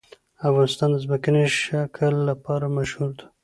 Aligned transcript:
افغانستان 0.49 0.89
د 0.91 0.97
ځمکنی 1.05 1.43
شکل 1.61 2.13
لپاره 2.29 2.65
مشهور 2.77 3.11
دی. 3.17 3.25